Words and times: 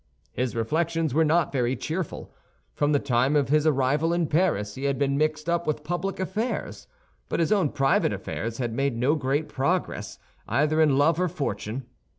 His 0.31 0.55
reflections 0.55 1.13
were 1.13 1.23
not 1.23 1.51
very 1.51 1.75
cheerful. 1.75 2.33
From 2.73 2.91
the 2.91 2.97
time 2.97 3.35
of 3.35 3.49
his 3.49 3.67
arrival 3.67 4.13
in 4.13 4.25
Paris, 4.25 4.73
he 4.73 4.85
had 4.85 4.97
been 4.97 5.15
mixed 5.15 5.47
up 5.47 5.67
with 5.67 5.83
public 5.83 6.19
affairs; 6.19 6.87
but 7.29 7.39
his 7.39 7.51
own 7.51 7.69
private 7.69 8.11
affairs 8.11 8.57
had 8.57 8.73
made 8.73 8.97
no 8.97 9.13
great 9.13 9.47
progress, 9.47 10.17
either 10.47 10.81
in 10.81 10.97
love 10.97 11.19
or 11.21 11.27
fortune. 11.27 11.85